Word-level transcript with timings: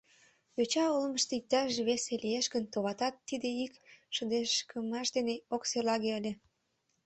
Йоча 0.57 0.85
олмышто 0.95 1.33
иктаж 1.39 1.71
весе 1.87 2.13
лиеш 2.23 2.45
гын, 2.53 2.63
товатат, 2.73 3.15
тиде 3.27 3.49
ик 3.65 3.73
шыдешкымаш 4.15 5.07
дене 5.15 5.35
ок 5.55 5.63
серлаге 5.69 6.11
ыле. 6.19 6.31